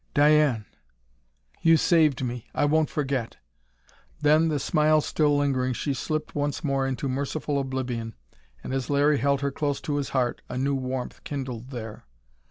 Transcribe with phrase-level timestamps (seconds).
[0.15, 0.65] "Diane!"
[1.61, 2.47] "You saved me.
[2.55, 3.37] I won't forget."
[4.19, 8.15] Then, the smile still lingering, she slipped once more into merciful oblivion,
[8.63, 12.05] and as Larry held her close to his heart, a new warmth kindled there.